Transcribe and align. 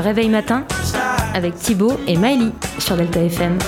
le 0.00 0.04
réveil 0.04 0.30
matin 0.30 0.64
avec 1.34 1.54
Thibaut 1.56 2.00
et 2.06 2.16
Miley 2.16 2.52
sur 2.78 2.96
Delta 2.96 3.22
FM. 3.22 3.58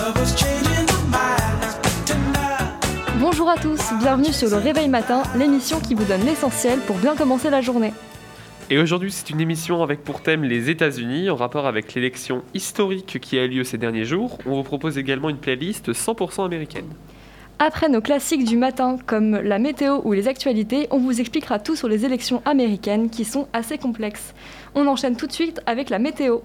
Bonjour 3.20 3.50
à 3.50 3.56
tous, 3.56 3.92
bienvenue 4.00 4.32
sur 4.32 4.48
le 4.48 4.56
réveil 4.56 4.88
matin, 4.88 5.24
l'émission 5.36 5.78
qui 5.78 5.94
vous 5.94 6.04
donne 6.04 6.22
l'essentiel 6.24 6.78
pour 6.86 6.96
bien 6.96 7.16
commencer 7.16 7.50
la 7.50 7.60
journée. 7.60 7.92
Et 8.70 8.78
aujourd'hui, 8.78 9.12
c'est 9.12 9.28
une 9.28 9.42
émission 9.42 9.82
avec 9.82 10.04
pour 10.04 10.22
thème 10.22 10.44
les 10.44 10.70
États-Unis 10.70 11.28
en 11.28 11.36
rapport 11.36 11.66
avec 11.66 11.92
l'élection 11.92 12.42
historique 12.54 13.18
qui 13.20 13.38
a 13.38 13.46
lieu 13.46 13.62
ces 13.62 13.76
derniers 13.76 14.06
jours. 14.06 14.38
On 14.46 14.54
vous 14.54 14.62
propose 14.62 14.96
également 14.96 15.28
une 15.28 15.36
playlist 15.36 15.92
100% 15.92 16.46
américaine. 16.46 16.88
Après 17.64 17.88
nos 17.88 18.00
classiques 18.00 18.44
du 18.44 18.56
matin 18.56 18.96
comme 19.06 19.36
la 19.36 19.60
météo 19.60 20.00
ou 20.02 20.14
les 20.14 20.26
actualités, 20.26 20.88
on 20.90 20.98
vous 20.98 21.20
expliquera 21.20 21.60
tout 21.60 21.76
sur 21.76 21.86
les 21.86 22.04
élections 22.04 22.42
américaines 22.44 23.08
qui 23.08 23.24
sont 23.24 23.46
assez 23.52 23.78
complexes. 23.78 24.34
On 24.74 24.88
enchaîne 24.88 25.14
tout 25.14 25.28
de 25.28 25.32
suite 25.32 25.60
avec 25.64 25.88
la 25.88 26.00
météo. 26.00 26.40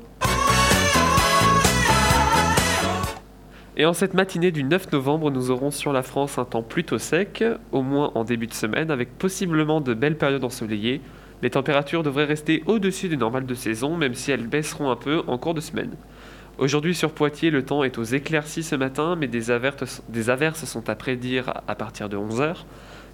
Et 3.77 3.87
en 3.87 3.93
cette 3.93 4.13
matinée 4.13 4.51
du 4.51 4.63
9 4.63 4.91
novembre, 4.91 5.31
nous 5.31 5.49
aurons 5.49 5.71
sur 5.71 5.91
la 5.91 6.03
France 6.03 6.37
un 6.37 6.45
temps 6.45 6.61
plutôt 6.61 6.99
sec, 6.99 7.43
au 7.71 7.81
moins 7.81 8.11
en 8.13 8.23
début 8.23 8.45
de 8.45 8.53
semaine, 8.53 8.91
avec 8.91 9.17
possiblement 9.17 9.81
de 9.81 9.95
belles 9.95 10.19
périodes 10.19 10.43
ensoleillées. 10.43 11.01
Les 11.41 11.49
températures 11.49 12.03
devraient 12.03 12.25
rester 12.25 12.61
au-dessus 12.67 13.09
des 13.09 13.17
normales 13.17 13.47
de 13.47 13.55
saison, 13.55 13.97
même 13.97 14.13
si 14.13 14.31
elles 14.31 14.45
baisseront 14.45 14.91
un 14.91 14.95
peu 14.95 15.23
en 15.25 15.39
cours 15.39 15.55
de 15.55 15.61
semaine. 15.61 15.95
Aujourd'hui 16.57 16.95
sur 16.95 17.11
Poitiers, 17.11 17.51
le 17.51 17.63
temps 17.63 17.83
est 17.83 17.99
aux 17.99 18.03
éclaircies 18.03 18.63
ce 18.63 18.75
matin, 18.75 19.15
mais 19.15 19.27
des 19.27 19.51
averses, 19.51 20.65
sont 20.65 20.89
à 20.89 20.95
prédire 20.95 21.61
à 21.67 21.75
partir 21.75 22.09
de 22.09 22.17
11h. 22.17 22.55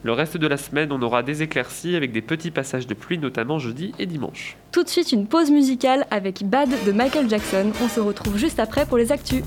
Le 0.04 0.14
reste 0.14 0.38
de 0.38 0.48
la 0.48 0.56
semaine, 0.56 0.94
on 0.94 1.02
aura 1.02 1.24
des 1.24 1.44
éclaircies 1.44 1.98
avec 1.98 2.14
des 2.14 2.22
petits 2.22 2.52
passages 2.52 2.88
de 2.88 2.94
pluie, 2.94 3.18
notamment 3.18 3.60
jeudi 3.60 3.94
et 4.00 4.06
dimanche. 4.06 4.56
Tout 4.72 4.84
de 4.84 4.90
suite, 4.90 5.12
une 5.12 5.28
pause 5.28 5.52
musicale 5.52 6.06
avec 6.10 6.44
Bad 6.46 6.70
de 6.86 6.92
Michael 6.94 7.30
Jackson. 7.30 7.74
On 7.84 7.90
se 7.90 8.00
retrouve 8.00 8.38
juste 8.38 8.60
après 8.60 8.86
pour 8.86 8.98
les 8.98 9.12
actus. 9.12 9.44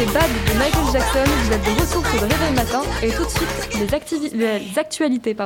Et 0.00 0.06
Michael 0.56 0.92
Jackson, 0.94 1.30
vous 1.44 1.52
êtes 1.52 1.62
de 1.62 1.78
retour 1.78 2.06
sur 2.06 2.22
le 2.22 2.26
réveil 2.26 2.54
matin 2.54 2.80
et 3.02 3.10
tout 3.10 3.24
de 3.24 3.28
suite 3.28 3.78
les, 3.78 4.78
actualités. 4.78 5.36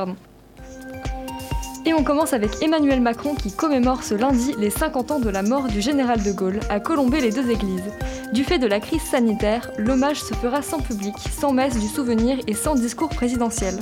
Et 1.85 1.93
on 1.93 2.05
commence 2.05 2.31
avec 2.31 2.51
Emmanuel 2.61 3.01
Macron 3.01 3.35
qui 3.35 3.53
commémore 3.53 4.03
ce 4.03 4.13
lundi 4.13 4.55
les 4.57 4.69
50 4.69 5.11
ans 5.11 5.19
de 5.19 5.29
la 5.29 5.41
mort 5.41 5.67
du 5.67 5.81
général 5.81 6.23
de 6.23 6.31
Gaulle 6.31 6.61
à 6.69 6.79
colomber 6.79 7.19
les 7.19 7.31
deux 7.31 7.49
églises. 7.49 7.91
Du 8.31 8.45
fait 8.45 8.57
de 8.57 8.67
la 8.67 8.79
crise 8.79 9.01
sanitaire, 9.01 9.71
l'hommage 9.77 10.21
se 10.21 10.33
fera 10.33 10.61
sans 10.61 10.79
public, 10.79 11.15
sans 11.37 11.51
messe 11.51 11.77
du 11.77 11.87
souvenir 11.87 12.37
et 12.47 12.53
sans 12.53 12.75
discours 12.75 13.09
présidentiel. 13.09 13.79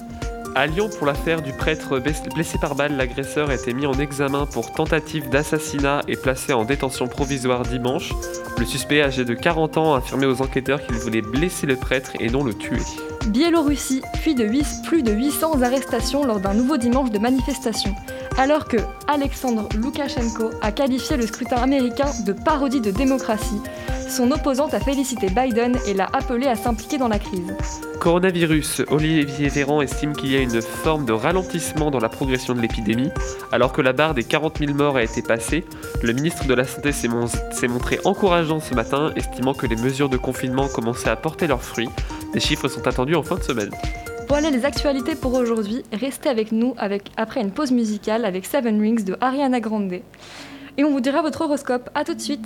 À 0.56 0.68
Lyon, 0.68 0.88
pour 0.98 1.08
l'affaire 1.08 1.42
du 1.42 1.52
prêtre 1.52 1.98
bless- 2.00 2.22
blessé 2.36 2.60
par 2.60 2.76
balle, 2.76 2.96
l'agresseur 2.96 3.50
a 3.50 3.56
été 3.56 3.74
mis 3.74 3.88
en 3.88 3.94
examen 3.94 4.46
pour 4.46 4.72
tentative 4.72 5.30
d'assassinat 5.30 6.02
et 6.08 6.16
placé 6.16 6.54
en 6.54 6.64
détention 6.64 7.08
provisoire 7.08 7.64
dimanche. 7.64 8.12
Le 8.60 8.66
suspect, 8.66 9.02
âgé 9.02 9.26
de 9.26 9.34
40 9.34 9.78
ans, 9.78 9.96
a 9.96 9.98
affirmé 9.98 10.28
aux 10.28 10.44
enquêteurs 10.44 10.86
qu'il 10.86 10.96
voulait 10.96 11.24
blesser 11.24 11.66
le 11.66 11.76
prêtre 11.76 12.12
et 12.20 12.30
non 12.30 12.44
le 12.44 12.54
tuer. 12.54 12.82
Biélorussie, 13.28 14.04
puis 14.22 14.36
de 14.36 14.48
plus 14.86 15.02
de 15.02 15.12
800 15.12 15.62
arrestations 15.64 16.24
lors 16.24 16.40
d'un 16.40 16.54
nouveau 16.54 16.78
dimanche 16.78 17.10
de 17.10 17.18
manifestation. 17.18 17.96
Alors 18.38 18.66
que 18.68 18.78
Alexandre 19.08 19.68
Loukachenko 19.76 20.52
a 20.62 20.72
qualifié 20.72 21.18
le 21.18 21.26
scrutin 21.26 21.58
américain 21.58 22.12
de 22.26 22.34
parodie 22.34 22.82
de 22.82 22.92
démocratie, 22.92 23.62
son 24.14 24.30
opposante 24.32 24.74
a 24.76 24.80
félicité 24.80 25.28
Biden 25.28 25.76
et 25.88 25.94
l'a 25.96 26.08
appelé 26.14 26.46
à 26.48 26.56
s'impliquer 26.56 26.98
dans 27.00 27.08
la 27.08 27.18
crise. 27.18 27.56
Coronavirus, 28.00 28.84
Olivier 28.92 29.50
Véran 29.50 29.82
estime 29.82 30.14
qu'il 30.14 30.32
y 30.32 30.36
a 30.36 30.42
une 30.42 30.62
forme 30.62 31.06
de 31.06 31.14
ralentissement 31.14 31.90
dans 31.90 32.00
la 32.00 32.10
progression 32.10 32.54
de 32.54 32.62
l'épidémie. 32.62 33.10
Alors 33.52 33.74
que 33.74 33.82
la 33.82 33.92
barre 33.92 34.14
des 34.14 34.24
40 34.24 34.60
000 34.60 34.74
morts 34.74 34.98
a 34.98 35.04
été 35.04 35.22
passée, 35.24 35.64
le 36.04 36.14
ministre 36.14 36.46
de 36.46 36.54
la 36.54 36.64
Santé 36.66 36.92
s'est 36.92 37.08
mon- 37.08 37.26
s'est 37.28 37.68
montré 37.68 38.00
encourageant 38.06 38.60
ce 38.60 38.76
matin, 38.76 39.12
estimant 39.16 39.54
que 39.56 39.66
les 39.66 39.78
mesures 39.78 40.10
de 40.10 40.18
confinement 40.18 40.68
commençaient 40.68 41.10
à 41.10 41.16
porter 41.16 41.48
leurs 41.48 41.64
fruits. 41.64 41.90
Des 42.34 42.40
chiffres 42.40 42.68
sont 42.68 42.86
attendus 42.88 43.16
en 43.16 43.24
fin 43.24 43.36
de 43.36 43.44
semaine. 43.44 43.72
Voilà 44.30 44.52
les 44.52 44.64
actualités 44.66 45.16
pour 45.16 45.34
aujourd'hui. 45.34 45.84
Restez 45.92 46.30
avec 46.30 46.52
nous 46.52 46.76
avec, 46.78 47.10
après 47.18 47.42
une 47.42 47.52
pause 47.52 47.72
musicale 47.72 48.26
avec 48.26 48.46
Seven 48.46 48.80
Rings 48.80 49.04
de 49.06 49.16
Ariana 49.22 49.60
Grande. 49.60 49.94
Et 50.78 50.84
on 50.84 50.92
vous 50.92 51.02
dira 51.02 51.22
votre 51.24 51.42
horoscope. 51.42 51.90
À 51.96 52.04
tout 52.04 52.14
de 52.14 52.22
suite. 52.22 52.46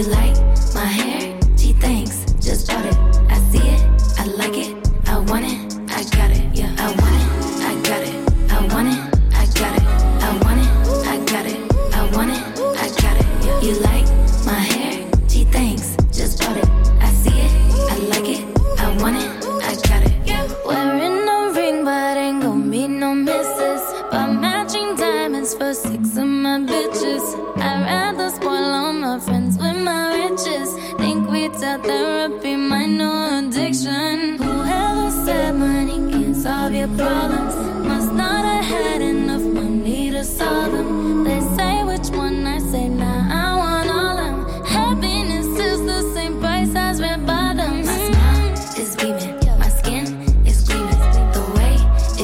You 0.00 0.06
like 0.06 0.29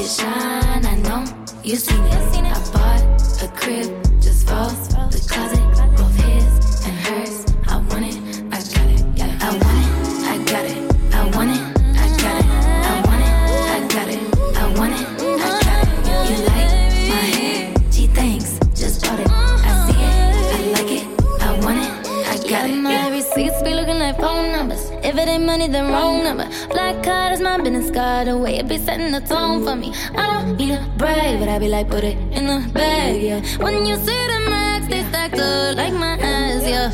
it 0.07 0.09
shine, 0.09 0.85
I 0.85 0.95
know 1.03 1.23
you 1.63 1.75
seen 1.75 2.03
it. 2.05 2.13
I 2.13 2.71
bought 2.71 3.03
a 3.43 3.47
crib 3.59 3.89
just 4.21 4.47
for 4.47 4.69
the 5.11 5.19
closet, 5.27 5.65
both 5.97 6.15
his 6.15 6.85
and 6.87 6.97
hers. 7.05 7.45
I 7.67 7.75
want 7.89 8.05
it, 8.07 8.17
I 8.47 8.59
got 8.71 8.87
it. 8.87 9.03
I 9.41 9.51
want 9.63 9.79
it, 9.83 9.89
I 10.23 10.37
got 10.51 10.65
it, 10.65 10.79
I 11.13 11.23
want 11.35 11.51
it, 11.51 11.61
I 11.97 12.07
got 12.23 12.39
it, 12.39 12.47
I 12.87 13.03
want 13.07 13.23
it, 13.27 13.33
I 13.67 13.87
got 13.93 14.07
it, 14.15 14.21
I 14.55 14.65
want 14.79 14.93
it, 14.93 15.05
I 15.19 15.59
got 15.65 15.83
it. 15.83 16.29
You 16.29 16.37
like 16.51 16.71
my 17.11 17.23
hair? 17.35 17.73
Gee, 17.91 18.07
thanks, 18.07 18.59
just 18.79 19.03
bought 19.03 19.19
it. 19.19 19.29
I 19.29 19.71
see 19.87 19.99
it, 19.99 20.55
I 20.55 20.71
like 20.75 20.91
it, 20.99 21.05
I 21.41 21.59
want 21.63 21.79
it, 21.83 21.91
I 22.27 22.49
got 22.49 22.69
it. 22.69 22.75
My 22.75 23.09
receipts 23.09 23.61
be 23.61 23.73
looking 23.73 23.99
like 23.99 24.17
phone 24.17 24.51
numbers. 24.53 24.89
If 25.03 25.17
it 25.17 25.27
ain't 25.27 25.45
money, 25.45 25.67
then 25.67 25.91
wrong 25.91 26.23
number. 26.23 26.46
Black 26.87 27.03
card 27.03 27.33
is 27.33 27.41
my 27.41 27.57
business 27.57 27.91
card. 27.91 28.27
The 28.27 28.37
way 28.37 28.59
it 28.59 28.67
be 28.69 28.77
setting 28.77 29.11
the 29.11 29.19
tone 29.19 29.61
for 29.65 29.75
me. 29.75 29.91
I 30.15 30.23
don't 30.31 30.55
need 30.55 30.71
a 30.71 30.79
brag, 30.95 31.37
but 31.37 31.49
I 31.49 31.59
be 31.59 31.67
like, 31.67 31.89
put 31.89 32.05
it 32.05 32.15
in 32.31 32.47
the 32.47 32.63
bag, 32.71 33.21
yeah. 33.21 33.43
When 33.59 33.85
you 33.85 33.97
see 33.97 34.21
the 34.31 34.39
max, 34.47 34.87
they 34.87 35.03
up 35.03 35.75
like 35.75 35.91
my 35.91 36.15
ass, 36.15 36.63
yeah. 36.63 36.87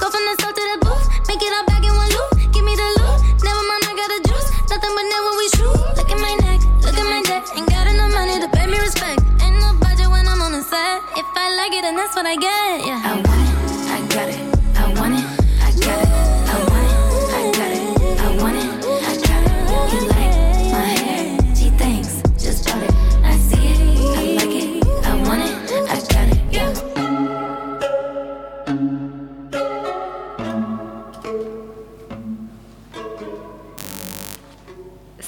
Go 0.00 0.08
from 0.08 0.24
the 0.24 0.34
south 0.40 0.56
to 0.56 0.62
the 0.72 0.78
booth, 0.80 1.04
make 1.28 1.42
it 1.44 1.52
all 1.52 1.66
back 1.68 1.84
in 1.84 1.92
one 1.92 2.08
loop. 2.16 2.32
Give 2.48 2.64
me 2.64 2.80
the 2.80 2.88
loot, 2.96 3.20
never 3.44 3.64
mind, 3.68 3.84
I 3.84 3.92
got 4.00 4.08
the 4.08 4.20
juice. 4.24 4.48
Nothing 4.72 4.92
but 4.96 5.04
never 5.04 5.30
we 5.36 5.46
true. 5.52 5.76
Look 6.00 6.08
at 6.08 6.16
my 6.16 6.34
neck, 6.40 6.60
look 6.80 6.96
at 6.96 7.04
my 7.04 7.20
neck. 7.28 7.44
Ain't 7.60 7.68
got 7.68 7.84
enough 7.92 8.12
money 8.16 8.40
to 8.40 8.48
pay 8.56 8.64
me 8.64 8.80
respect. 8.80 9.20
Ain't 9.44 9.60
no 9.60 9.76
budget 9.76 10.08
when 10.08 10.24
I'm 10.24 10.40
on 10.40 10.52
the 10.56 10.64
set. 10.64 11.04
If 11.12 11.28
I 11.36 11.52
like 11.60 11.76
it, 11.76 11.84
then 11.84 11.92
that's 11.92 12.16
what 12.16 12.24
I 12.24 12.40
get, 12.40 12.65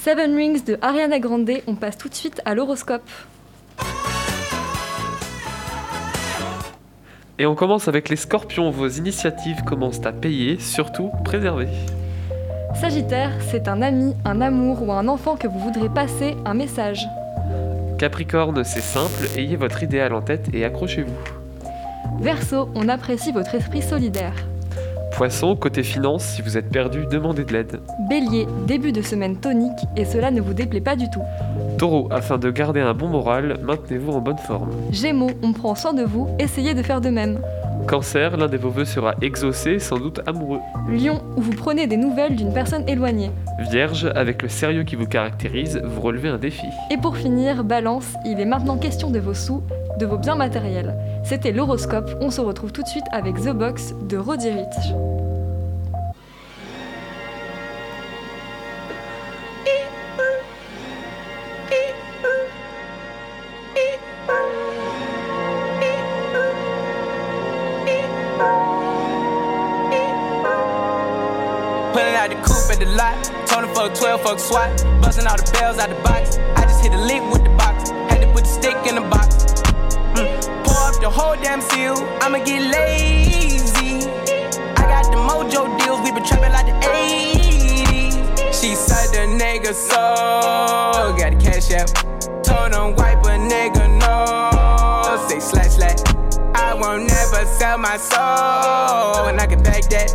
Seven 0.09 0.35
Rings 0.37 0.65
de 0.65 0.79
Ariana 0.81 1.19
Grande, 1.19 1.51
on 1.67 1.75
passe 1.75 1.99
tout 1.99 2.09
de 2.09 2.15
suite 2.15 2.41
à 2.47 2.55
l'horoscope. 2.55 3.03
Et 7.39 7.45
on 7.45 7.55
commence 7.55 7.89
avec 7.89 8.09
les 8.09 8.17
scorpions. 8.17 8.71
Vos 8.71 8.89
initiatives 8.89 9.63
commencent 9.65 10.07
à 10.07 10.13
payer, 10.13 10.59
surtout 10.61 11.11
préservez. 11.27 11.69
Sagittaire, 12.81 13.33
c'est 13.51 13.69
un 13.69 13.83
ami, 13.83 14.15
un 14.25 14.41
amour 14.41 14.83
ou 14.83 14.93
un 14.93 15.09
enfant 15.09 15.37
que 15.37 15.47
vous 15.47 15.59
voudrez 15.59 15.91
passer 15.91 16.39
un 16.47 16.55
message. 16.55 17.07
Capricorne, 17.99 18.65
c'est 18.65 18.81
simple, 18.81 19.29
ayez 19.37 19.57
votre 19.57 19.83
idéal 19.83 20.15
en 20.15 20.23
tête 20.23 20.47
et 20.55 20.65
accrochez-vous. 20.65 21.13
Verseau, 22.19 22.71
on 22.75 22.89
apprécie 22.89 23.31
votre 23.33 23.55
esprit 23.55 23.83
solidaire. 23.83 24.48
Poisson, 25.13 25.57
côté 25.57 25.83
finance, 25.83 26.25
si 26.25 26.43
vous 26.43 26.57
êtes 26.57 26.71
perdu, 26.71 27.07
demandez 27.11 27.45
de 27.45 27.53
l'aide. 27.53 27.81
Bélier, 28.09 28.47
début 28.67 28.93
de 28.93 29.03
semaine 29.03 29.37
tonique 29.37 29.87
et 29.97 30.05
cela 30.05 30.31
ne 30.31 30.41
vous 30.41 30.55
déplaît 30.55 30.81
pas 30.81 30.97
du 30.97 31.11
tout. 31.11 31.23
Taureau, 31.77 32.09
afin 32.11 32.39
de 32.39 32.51
garder 32.51 32.81
un 32.81 32.95
bon 32.95 33.09
moral, 33.09 33.59
maintenez-vous 33.63 34.13
en 34.13 34.21
bonne 34.21 34.39
forme. 34.39 34.71
Gémeaux, 34.91 35.31
on 35.43 35.53
prend 35.53 35.75
soin 35.75 35.93
de 35.93 36.05
vous, 36.05 36.29
essayez 36.39 36.75
de 36.75 36.83
faire 36.83 37.01
de 37.01 37.09
même. 37.09 37.41
Cancer, 37.89 38.37
l'un 38.37 38.49
de 38.49 38.59
vos 38.59 38.69
vœux 38.69 38.85
sera 38.85 39.15
exaucé, 39.23 39.79
sans 39.79 39.97
doute 39.97 40.21
amoureux. 40.27 40.61
Lion, 40.91 41.23
où 41.37 41.41
vous 41.41 41.53
prenez 41.53 41.87
des 41.87 41.97
nouvelles 41.97 42.37
d'une 42.37 42.53
personne 42.53 42.87
éloignée. 42.87 43.31
Vierge, 43.71 44.11
avec 44.15 44.43
le 44.43 44.49
sérieux 44.49 44.83
qui 44.85 44.95
vous 44.95 45.07
caractérise, 45.07 45.81
vous 45.83 46.01
relevez 46.03 46.29
un 46.29 46.37
défi. 46.37 46.67
Et 46.91 46.99
pour 46.99 47.17
finir, 47.17 47.65
Balance, 47.65 48.13
il 48.27 48.41
est 48.41 48.45
maintenant 48.45 48.77
question 48.77 49.11
de 49.11 49.19
vos 49.19 49.33
sous, 49.33 49.63
de 49.99 50.07
vos 50.07 50.17
biens 50.17 50.37
matériels. 50.37 50.95
C'était 51.25 51.53
l'horoscope, 51.53 52.11
on 52.21 52.31
se 52.31 52.41
retrouve 52.41 52.73
tout 52.73 52.83
de 52.83 52.89
suite 52.89 53.07
avec 53.13 53.37
The 53.37 53.51
Box 53.51 53.95
de 54.09 54.17
Roddy 54.17 54.51
Rich. 54.51 54.95
The 81.09 81.15
whole 81.15 81.37
damn 81.37 81.63
seal. 81.63 81.97
I'ma 82.21 82.45
get 82.45 82.61
lazy. 82.61 84.11
I 84.77 84.85
got 84.93 85.05
the 85.11 85.17
mojo 85.17 85.65
deals. 85.79 86.03
We 86.03 86.13
been 86.13 86.23
trapping 86.23 86.53
like 86.53 86.67
the 86.67 86.77
80s. 86.87 88.53
She 88.53 88.75
said 88.75 89.09
the 89.17 89.25
nigga 89.43 89.73
so. 89.73 91.17
Got 91.17 91.33
the 91.33 91.39
cash 91.43 91.71
out. 91.73 91.89
Told 92.45 92.75
him 92.75 92.95
wipe 92.95 93.25
a 93.25 93.41
nigga 93.41 93.89
no. 93.99 95.27
Say 95.31 95.41
slash 95.41 95.77
slash. 95.77 95.97
I 96.55 96.75
won't 96.75 97.09
never 97.09 97.47
sell 97.57 97.79
my 97.79 97.97
soul. 97.97 99.29
And 99.29 99.41
I 99.41 99.47
can 99.47 99.63
back 99.63 99.85
that. 99.89 100.13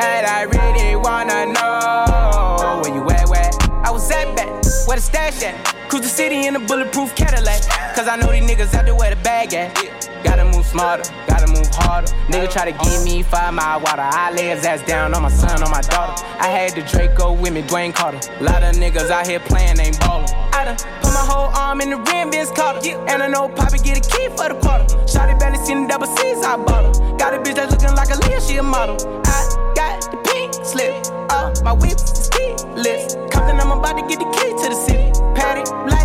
And 0.00 0.26
I 0.26 0.42
really 0.42 0.96
wanna 0.96 1.52
know 1.52 2.80
where 2.82 2.92
you 2.92 3.08
at, 3.10 3.28
where 3.28 3.48
I 3.86 3.92
was 3.92 4.10
at 4.10 4.34
back, 4.34 4.48
where 4.88 4.96
the 4.96 5.02
stash 5.02 5.40
at. 5.44 5.54
Cruise 5.88 6.02
the 6.02 6.08
city 6.08 6.48
in 6.48 6.56
a 6.56 6.58
bulletproof 6.58 7.14
Cadillac. 7.14 7.62
Cause 7.94 8.08
I 8.08 8.16
know 8.16 8.32
these 8.32 8.42
niggas 8.42 8.74
out 8.74 8.86
there 8.86 8.96
where 8.96 9.14
the 9.14 9.22
bag 9.22 9.54
at. 9.54 10.01
Gotta 10.24 10.44
move 10.44 10.64
smarter, 10.64 11.04
gotta 11.26 11.46
move 11.48 11.66
harder. 11.72 12.08
Nigga 12.28 12.50
try 12.50 12.70
to 12.70 12.78
give 12.84 13.04
me 13.04 13.22
five 13.22 13.52
mile 13.54 13.80
water. 13.80 14.02
I 14.02 14.30
lay 14.32 14.48
his 14.48 14.64
ass 14.64 14.82
down 14.86 15.14
on 15.14 15.22
my 15.22 15.30
son, 15.30 15.62
on 15.62 15.70
my 15.70 15.80
daughter. 15.82 16.24
I 16.38 16.48
had 16.48 16.72
the 16.74 16.82
Draco 16.82 17.32
with 17.32 17.52
me, 17.52 17.62
Dwayne 17.62 17.94
Carter. 17.94 18.20
Lot 18.42 18.62
of 18.62 18.76
niggas 18.76 19.10
out 19.10 19.26
here 19.26 19.40
playing, 19.40 19.80
ain't 19.80 19.98
ballin'. 20.00 20.28
I 20.52 20.64
done 20.64 20.76
put 20.76 21.12
my 21.12 21.26
whole 21.26 21.50
arm 21.56 21.80
in 21.80 21.90
the 21.90 21.98
rim, 21.98 22.30
Vince 22.30 22.50
Carter. 22.50 22.80
And 23.08 23.22
I 23.22 23.28
know 23.28 23.48
Poppy 23.48 23.78
get 23.78 23.98
a 23.98 24.08
key 24.08 24.28
for 24.28 24.48
the 24.48 24.58
quarter. 24.62 24.84
Shotty 25.10 25.38
barely 25.38 25.58
seen 25.64 25.82
the 25.82 25.88
double 25.88 26.06
C's, 26.06 26.44
I 26.44 26.56
bought 26.56 26.96
her. 26.96 27.16
Got 27.16 27.34
a 27.34 27.38
bitch 27.38 27.56
that's 27.56 27.72
looking 27.72 27.96
like 27.96 28.10
a 28.10 28.18
Leah, 28.26 28.40
she 28.40 28.56
a 28.56 28.62
model. 28.62 28.96
I 29.26 29.72
got 29.74 30.10
the 30.10 30.18
pink 30.30 30.54
slip, 30.64 30.94
uh, 31.30 31.52
my 31.64 31.72
whip 31.72 31.98
is 31.98 32.30
keyless. 32.30 33.14
Compton, 33.30 33.58
I'm 33.60 33.72
about 33.72 33.98
to 33.98 34.06
get 34.06 34.18
the 34.18 34.30
key 34.36 34.50
to 34.62 34.68
the 34.68 34.74
city. 34.74 35.10
Patty, 35.34 35.62
up 35.62 35.98
city. 35.98 36.01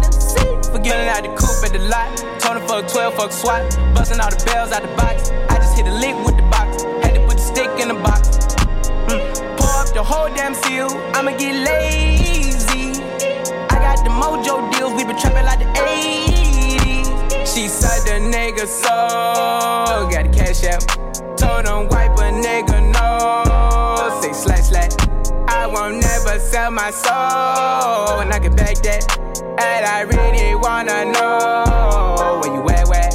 Forgetting 0.71 1.07
out 1.07 1.23
the 1.23 1.29
coupe 1.29 1.63
at 1.65 1.71
the 1.71 1.79
lot. 1.87 2.09
Told 2.39 2.57
him 2.57 2.67
fuck 2.67 2.87
12, 2.87 3.13
fuck 3.15 3.31
SWAT. 3.31 3.63
Busting 3.95 4.19
all 4.19 4.29
the 4.29 4.43
bells 4.45 4.71
out 4.71 4.81
the 4.81 4.93
box. 4.95 5.31
I 5.49 5.55
just 5.57 5.77
hit 5.77 5.87
a 5.87 5.93
lick 5.93 6.15
with 6.25 6.35
the 6.35 6.43
box. 6.51 6.83
Had 7.03 7.15
to 7.15 7.21
put 7.25 7.37
the 7.37 7.43
stick 7.43 7.69
in 7.79 7.87
the 7.87 7.95
box. 7.95 8.29
Mm. 9.07 9.57
Pour 9.57 9.69
up 9.81 9.93
the 9.93 10.03
whole 10.03 10.29
damn 10.35 10.53
seal. 10.53 10.89
I'ma 11.15 11.31
get 11.37 11.55
lazy. 11.55 13.01
I 13.71 13.79
got 13.79 14.03
the 14.03 14.11
mojo 14.11 14.71
deals. 14.73 14.93
We 14.93 15.05
been 15.05 15.17
trapping 15.17 15.45
like 15.45 15.59
the 15.59 15.71
80s. 15.79 17.47
She 17.47 17.67
said 17.67 18.03
the 18.05 18.19
nigga 18.19 18.67
so. 18.67 18.89
Got 20.11 20.31
the 20.31 20.37
cash 20.37 20.63
out. 20.65 20.83
Told 21.37 21.65
him 21.65 21.87
wipe 21.89 22.17
a 22.17 22.29
nigga 22.31 22.77
no. 22.93 24.21
Say 24.21 24.33
slash 24.33 24.69
slash. 24.69 24.91
I 25.47 25.65
won't 25.65 26.01
never 26.01 26.39
sell 26.39 26.71
my 26.71 26.91
soul. 26.91 28.19
And 28.19 28.33
I 28.33 28.39
can 28.39 28.55
back 28.55 28.75
that. 28.83 29.17
And 29.59 29.85
I 29.85 30.01
really 30.01 30.36
wanna 30.67 31.05
know 31.05 32.41
where 32.41 32.53
you 32.53 32.61
at, 32.75 32.87
where? 32.91 33.09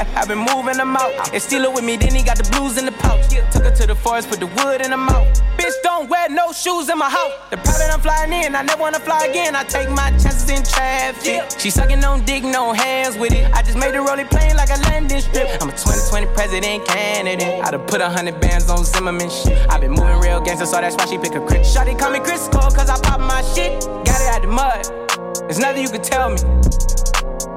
I've 0.16 0.28
been 0.28 0.38
moving 0.38 0.76
them 0.76 0.94
out. 0.96 1.34
And 1.34 1.42
steal 1.42 1.64
it 1.64 1.72
with 1.72 1.84
me, 1.84 1.96
then 1.96 2.14
he 2.14 2.22
got 2.22 2.38
the 2.38 2.48
blues 2.52 2.78
in 2.78 2.84
the 2.86 2.92
pouch. 2.92 3.26
Took 3.50 3.64
her 3.64 3.74
to 3.74 3.86
the 3.88 3.96
forest, 3.96 4.28
put 4.30 4.38
the 4.38 4.46
wood 4.46 4.82
in 4.82 4.92
the 4.92 4.96
mouth. 4.96 5.26
Bitch, 5.58 5.74
don't 6.00 6.08
wear 6.08 6.30
no 6.30 6.50
shoes 6.52 6.88
in 6.88 6.96
my 6.96 7.10
house. 7.10 7.32
The 7.50 7.58
private 7.58 7.92
I'm 7.92 8.00
flying 8.00 8.32
in, 8.32 8.54
I 8.54 8.62
never 8.62 8.80
wanna 8.80 9.00
fly 9.00 9.26
again. 9.26 9.54
I 9.54 9.64
take 9.64 9.90
my 9.90 10.10
chances 10.12 10.48
in 10.48 10.62
traffic. 10.62 11.60
She 11.60 11.68
sucking 11.68 12.02
on 12.04 12.24
dick, 12.24 12.42
no 12.42 12.72
hands 12.72 13.18
with 13.18 13.32
it. 13.32 13.52
I 13.52 13.62
just 13.62 13.76
made 13.76 13.94
her 13.94 14.00
roll 14.00 14.18
it 14.18 14.30
plain 14.30 14.56
like 14.56 14.70
a 14.70 14.80
landing 14.88 15.20
strip. 15.20 15.60
I'm 15.60 15.68
a 15.68 15.72
2020 15.72 16.26
president 16.34 16.86
candidate. 16.86 17.62
I 17.62 17.70
done 17.70 17.86
put 17.86 18.00
a 18.00 18.08
hundred 18.08 18.40
bands 18.40 18.70
on 18.70 18.84
Zimmerman 18.84 19.28
shit. 19.28 19.58
i 19.68 19.78
been 19.78 19.90
moving 19.90 20.18
real 20.20 20.40
gangster, 20.40 20.66
so 20.66 20.80
that's 20.80 20.96
why 20.96 21.04
she 21.04 21.18
pick 21.18 21.34
a 21.34 21.40
crit. 21.44 21.66
Shawty 21.66 21.98
call 21.98 22.12
me 22.12 22.20
Chris 22.20 22.48
Cole, 22.48 22.70
cause 22.70 22.88
I 22.88 22.98
pop 23.00 23.20
my 23.20 23.42
shit. 23.54 23.80
Got 24.08 24.20
it 24.22 24.28
out 24.32 24.42
the 24.42 24.48
mud. 24.48 25.40
There's 25.40 25.58
nothing 25.58 25.82
you 25.82 25.90
can 25.90 26.02
tell 26.02 26.30
me. 26.30 26.38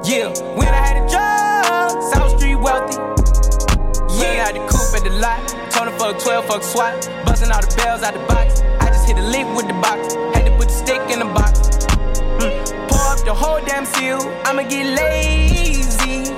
Yeah, 0.04 0.28
when 0.56 0.68
I 0.68 0.84
had 0.84 0.96
a 1.02 1.08
job, 1.08 1.33
fuck 6.04 6.22
12, 6.22 6.44
fuck 6.46 6.62
SWAT. 6.62 6.94
Busting 7.24 7.50
all 7.50 7.60
the 7.62 7.74
bells 7.76 8.02
out 8.02 8.12
the 8.12 8.20
box. 8.28 8.60
I 8.80 8.88
just 8.88 9.06
hit 9.06 9.16
a 9.16 9.22
lick 9.22 9.46
with 9.56 9.66
the 9.66 9.74
box. 9.74 10.14
Had 10.36 10.44
to 10.44 10.56
put 10.56 10.68
the 10.68 10.74
stick 10.74 11.00
in 11.08 11.18
the 11.18 11.24
box. 11.24 11.60
Mm. 12.44 12.88
Pour 12.88 13.00
up 13.08 13.24
the 13.24 13.32
whole 13.32 13.60
damn 13.64 13.86
seal. 13.86 14.20
I'ma 14.44 14.68
get 14.68 14.84
lazy. 15.00 16.30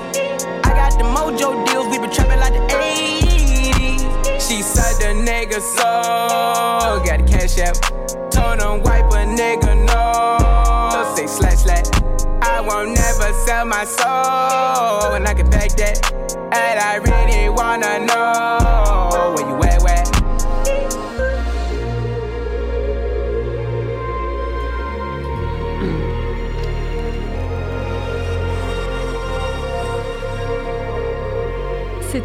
I 0.63 0.71
got 0.71 0.93
the 0.97 1.03
mojo 1.03 1.65
deals. 1.67 1.87
We 1.87 1.99
been 1.99 2.11
trapping 2.11 2.39
like 2.39 2.53
the 2.53 2.63
80s. 2.71 4.39
She 4.39 4.61
said 4.61 4.95
the 5.03 5.11
nigga 5.27 5.59
so. 5.59 7.03
Got 7.03 7.19
the 7.19 7.27
cash 7.27 7.59
out. 7.59 7.75
Told 8.31 8.61
him 8.61 8.83
wipe 8.83 9.11
a 9.11 9.25
nigga 9.27 9.75
no. 9.85 11.15
Say 11.15 11.27
slash 11.27 11.63
slash. 11.63 11.87
I 12.41 12.61
won't 12.61 12.91
never 12.91 13.33
sell 13.45 13.65
my 13.65 13.83
soul. 13.83 15.15
And 15.15 15.27
I 15.27 15.33
can 15.33 15.49
back 15.49 15.71
that. 15.71 16.13
And 16.53 16.79
I 16.79 16.95
really 16.95 17.49
wanna 17.49 18.05
know 18.05 19.16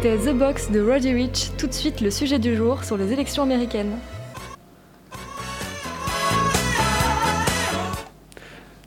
C'était 0.03 0.17
The 0.17 0.35
Box 0.35 0.69
de 0.69 0.81
Roddy 0.81 1.13
Rich, 1.13 1.51
tout 1.57 1.65
de 1.65 1.71
suite 1.71 2.01
le 2.01 2.11
sujet 2.11 2.37
du 2.37 2.57
jour 2.57 2.83
sur 2.83 2.97
les 2.97 3.13
élections 3.13 3.41
américaines. 3.41 3.93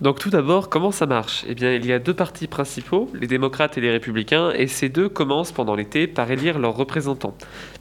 Donc 0.03 0.19
tout 0.19 0.29
d'abord, 0.29 0.69
comment 0.69 0.91
ça 0.91 1.07
marche? 1.07 1.47
Eh 1.49 1.55
bien, 1.55 1.73
il 1.73 1.87
y 1.87 1.93
a 1.95 1.99
deux 1.99 2.13
partis 2.13 2.49
principaux, 2.49 3.11
les 3.19 3.27
démocrates 3.27 3.79
et 3.79 3.81
les 3.81 3.91
républicains, 3.91 4.51
et 4.51 4.67
ces 4.67 4.91
deux 4.91 5.09
commencent 5.09 5.53
pendant 5.53 5.75
l'été 5.75 6.07
par 6.07 6.31
élire 6.31 6.59
leurs 6.59 6.77
représentants. 6.77 7.35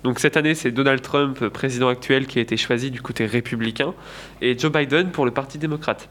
Donc 0.05 0.19
cette 0.19 0.37
année, 0.37 0.55
c'est 0.55 0.71
Donald 0.71 1.01
Trump, 1.01 1.49
président 1.49 1.89
actuel, 1.89 2.27
qui 2.27 2.39
a 2.39 2.41
été 2.41 2.55
choisi 2.55 2.89
du 2.89 3.01
côté 3.01 3.25
républicain, 3.25 3.93
et 4.41 4.57
Joe 4.57 4.71
Biden 4.71 5.11
pour 5.11 5.25
le 5.25 5.31
parti 5.31 5.57
démocrate. 5.57 6.07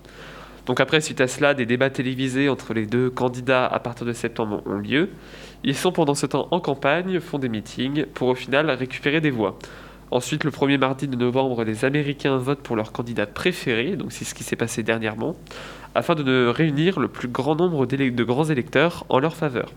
Donc 0.66 0.80
après, 0.80 1.00
suite 1.00 1.20
à 1.20 1.28
cela, 1.28 1.52
des 1.52 1.66
débats 1.66 1.90
télévisés 1.90 2.48
entre 2.48 2.72
les 2.72 2.86
deux 2.86 3.10
candidats 3.10 3.66
à 3.66 3.78
partir 3.80 4.06
de 4.06 4.12
septembre 4.12 4.62
ont 4.66 4.78
lieu. 4.78 5.10
Ils 5.62 5.76
sont 5.76 5.92
pendant 5.92 6.14
ce 6.14 6.26
temps 6.26 6.48
en 6.50 6.60
campagne, 6.60 7.20
font 7.20 7.38
des 7.38 7.48
meetings, 7.48 8.06
pour 8.06 8.28
au 8.28 8.34
final 8.34 8.70
récupérer 8.70 9.20
des 9.20 9.30
voix. 9.30 9.58
Ensuite, 10.10 10.44
le 10.44 10.50
premier 10.50 10.78
mardi 10.78 11.08
de 11.08 11.16
novembre, 11.16 11.64
les 11.64 11.84
Américains 11.84 12.36
votent 12.36 12.62
pour 12.62 12.76
leur 12.76 12.92
candidat 12.92 13.26
préféré, 13.26 13.96
donc 13.96 14.12
c'est 14.12 14.24
ce 14.24 14.34
qui 14.34 14.44
s'est 14.44 14.56
passé 14.56 14.82
dernièrement, 14.82 15.36
afin 15.94 16.14
de 16.14 16.46
réunir 16.46 17.00
le 17.00 17.08
plus 17.08 17.28
grand 17.28 17.56
nombre 17.56 17.86
de 17.86 18.24
grands 18.24 18.44
électeurs 18.44 19.04
en 19.08 19.18
leur 19.18 19.34
faveur. 19.34 19.70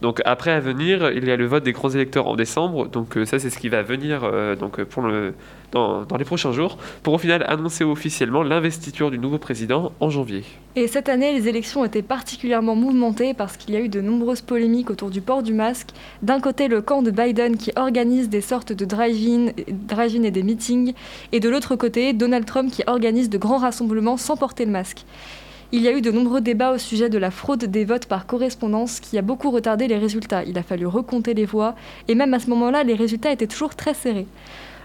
Donc 0.00 0.22
après 0.24 0.52
à 0.52 0.60
venir, 0.60 1.10
il 1.10 1.26
y 1.26 1.30
a 1.30 1.36
le 1.36 1.46
vote 1.46 1.64
des 1.64 1.72
grands 1.72 1.90
électeurs 1.90 2.28
en 2.28 2.36
décembre. 2.36 2.88
Donc 2.88 3.16
euh, 3.16 3.24
ça 3.24 3.38
c'est 3.38 3.50
ce 3.50 3.58
qui 3.58 3.68
va 3.68 3.82
venir 3.82 4.22
euh, 4.22 4.54
donc 4.54 4.82
pour 4.84 5.02
le, 5.02 5.34
dans, 5.72 6.04
dans, 6.04 6.16
les 6.16 6.24
prochains 6.24 6.52
jours, 6.52 6.78
pour 7.02 7.14
au 7.14 7.18
final 7.18 7.44
annoncer 7.48 7.84
officiellement 7.84 8.42
l'investiture 8.42 9.10
du 9.10 9.18
nouveau 9.18 9.38
président 9.38 9.92
en 10.00 10.10
janvier. 10.10 10.44
Et 10.76 10.86
cette 10.86 11.08
année, 11.08 11.32
les 11.32 11.48
élections 11.48 11.84
étaient 11.84 12.02
particulièrement 12.02 12.76
mouvementées 12.76 13.34
parce 13.34 13.56
qu'il 13.56 13.74
y 13.74 13.76
a 13.76 13.80
eu 13.80 13.88
de 13.88 14.00
nombreuses 14.00 14.40
polémiques 14.42 14.90
autour 14.90 15.10
du 15.10 15.20
port 15.20 15.42
du 15.42 15.52
masque. 15.52 15.88
D'un 16.22 16.40
côté, 16.40 16.68
le 16.68 16.80
camp 16.80 17.02
de 17.02 17.10
Biden 17.10 17.56
qui 17.56 17.72
organise 17.74 18.28
des 18.28 18.40
sortes 18.40 18.72
de 18.72 18.84
drive-in 18.84 19.50
drive 19.68 20.24
et 20.24 20.30
des 20.30 20.42
meetings, 20.42 20.94
et 21.32 21.40
de 21.40 21.48
l'autre 21.48 21.76
côté, 21.76 22.12
Donald 22.12 22.44
Trump 22.46 22.70
qui 22.70 22.82
organise 22.86 23.28
de 23.28 23.38
grands 23.38 23.58
rassemblements 23.58 24.16
sans 24.16 24.36
porter 24.36 24.64
le 24.64 24.70
masque. 24.70 25.04
Il 25.70 25.82
y 25.82 25.88
a 25.88 25.92
eu 25.92 26.00
de 26.00 26.10
nombreux 26.10 26.40
débats 26.40 26.72
au 26.72 26.78
sujet 26.78 27.10
de 27.10 27.18
la 27.18 27.30
fraude 27.30 27.66
des 27.66 27.84
votes 27.84 28.06
par 28.06 28.24
correspondance 28.24 29.00
qui 29.00 29.18
a 29.18 29.22
beaucoup 29.22 29.50
retardé 29.50 29.86
les 29.86 29.98
résultats. 29.98 30.42
Il 30.44 30.56
a 30.56 30.62
fallu 30.62 30.86
recompter 30.86 31.34
les 31.34 31.44
voix 31.44 31.74
et 32.08 32.14
même 32.14 32.32
à 32.32 32.38
ce 32.38 32.48
moment-là, 32.48 32.84
les 32.84 32.94
résultats 32.94 33.32
étaient 33.32 33.46
toujours 33.46 33.74
très 33.74 33.92
serrés. 33.92 34.26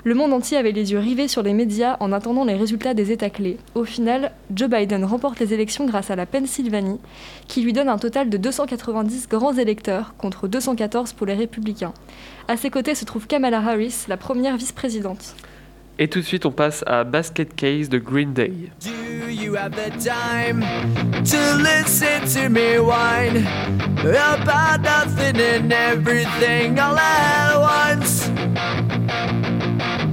Le 0.03 0.13
monde 0.13 0.33
entier 0.33 0.57
avait 0.57 0.73
les 0.73 0.91
yeux 0.91 0.99
rivés 0.99 1.29
sur 1.29 1.41
les 1.41 1.53
médias 1.53 1.95
en 2.01 2.11
attendant 2.11 2.43
les 2.43 2.55
résultats 2.55 2.93
des 2.93 3.13
États 3.13 3.29
clés. 3.29 3.59
Au 3.75 3.85
final, 3.85 4.33
Joe 4.53 4.69
Biden 4.69 5.05
remporte 5.05 5.39
les 5.39 5.53
élections 5.53 5.85
grâce 5.85 6.11
à 6.11 6.17
la 6.17 6.25
Pennsylvanie, 6.25 6.99
qui 7.47 7.61
lui 7.61 7.71
donne 7.71 7.87
un 7.87 7.97
total 7.97 8.29
de 8.29 8.35
290 8.35 9.29
grands 9.29 9.53
électeurs 9.53 10.13
contre 10.17 10.49
214 10.49 11.13
pour 11.13 11.27
les 11.27 11.35
républicains. 11.35 11.93
À 12.49 12.57
ses 12.57 12.69
côtés 12.69 12.95
se 12.95 13.05
trouve 13.05 13.27
Kamala 13.27 13.59
Harris, 13.59 14.03
la 14.09 14.17
première 14.17 14.57
vice-présidente. 14.57 15.35
Et 15.97 16.09
tout 16.09 16.19
de 16.19 16.25
suite, 16.25 16.45
on 16.45 16.51
passe 16.51 16.83
à 16.85 17.05
Basket 17.05 17.55
Case 17.55 17.87
de 17.87 17.99
Green 17.99 18.33
Day. 18.33 18.51
Have 19.55 19.75
the 19.75 19.91
time 20.03 20.61
to 21.25 21.55
listen 21.61 22.27
to 22.29 22.49
me 22.49 22.79
whine 22.79 23.37
about 23.37 24.81
nothing 24.81 25.37
and 25.39 25.71
everything 25.71 26.79
all 26.79 26.97
at 26.97 27.55
once? 27.59 28.29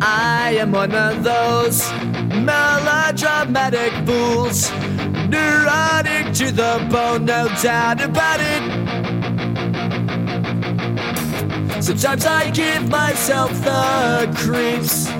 I 0.02 0.56
am 0.59 0.73
one 0.73 0.94
of 0.94 1.25
those 1.25 1.90
melodramatic 2.35 3.92
fools, 4.06 4.70
neurotic 5.30 6.35
to 6.35 6.52
the 6.52 6.87
bone, 6.90 7.25
no 7.25 7.49
doubt 7.62 8.02
about 8.02 8.40
it. 8.40 8.62
Sometimes 11.82 12.26
I 12.26 12.50
give 12.50 12.90
myself 12.90 13.50
the 13.64 14.30
creeps. 14.37 15.20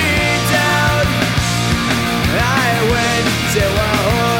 went 2.89 3.27
to 3.53 3.61
a 3.61 3.89
whore. 4.05 4.30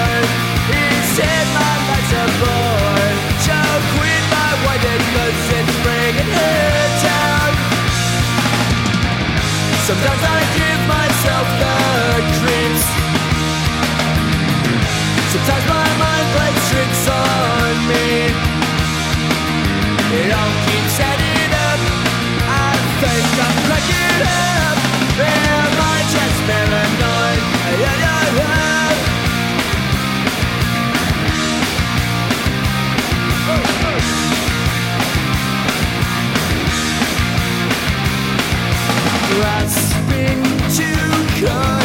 Grasping 39.34 40.44
to 40.76 41.12
control, 41.42 41.81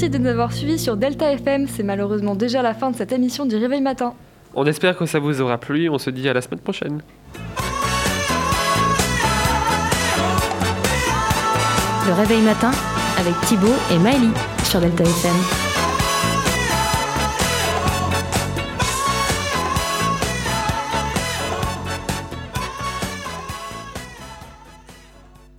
Merci 0.00 0.18
de 0.18 0.24
nous 0.24 0.30
avoir 0.30 0.50
suivis 0.54 0.78
sur 0.78 0.96
Delta 0.96 1.30
FM. 1.30 1.66
C'est 1.68 1.82
malheureusement 1.82 2.34
déjà 2.34 2.62
la 2.62 2.72
fin 2.72 2.90
de 2.90 2.96
cette 2.96 3.12
émission 3.12 3.44
du 3.44 3.56
Réveil 3.56 3.82
Matin. 3.82 4.14
On 4.54 4.64
espère 4.64 4.96
que 4.96 5.04
ça 5.04 5.18
vous 5.18 5.42
aura 5.42 5.58
plu. 5.58 5.90
On 5.90 5.98
se 5.98 6.08
dit 6.08 6.26
à 6.26 6.32
la 6.32 6.40
semaine 6.40 6.60
prochaine. 6.60 7.02
Le 12.06 12.14
réveil 12.14 12.40
matin 12.40 12.70
avec 13.18 13.38
Thibaut 13.42 13.66
et 13.92 13.98
Maëlie 13.98 14.32
sur 14.64 14.80
Delta 14.80 15.04
FM. 15.04 15.69